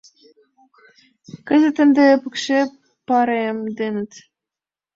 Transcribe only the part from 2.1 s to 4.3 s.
пыкше паремденыт.